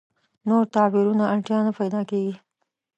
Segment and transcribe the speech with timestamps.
[0.47, 2.35] نور تعبیرونو اړتیا نه پیدا کېږي.